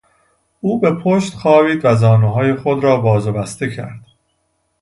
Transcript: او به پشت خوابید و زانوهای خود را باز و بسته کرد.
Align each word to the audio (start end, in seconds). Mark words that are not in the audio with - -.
او 0.61 0.79
به 0.79 0.91
پشت 0.95 1.33
خوابید 1.33 1.81
و 1.83 1.95
زانوهای 1.95 2.55
خود 2.55 2.83
را 2.83 2.97
باز 2.97 3.27
و 3.27 3.31
بسته 3.31 3.69
کرد. 3.69 4.01